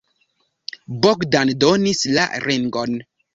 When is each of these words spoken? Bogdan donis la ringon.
Bogdan 1.03 1.51
donis 1.65 2.01
la 2.17 2.25
ringon. 2.47 2.99